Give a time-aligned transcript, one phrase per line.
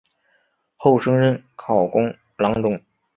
[0.77, 2.81] 后升任考功郎中。